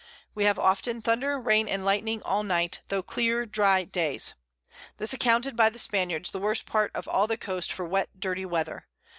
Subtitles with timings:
[0.33, 4.33] We have often Thunder, Rain and Lightning all the Night, tho' clear dry Days.
[4.97, 8.19] This is accounted by the Spaniards the worst part of all the Coast for wet
[8.19, 8.87] dirty Weather.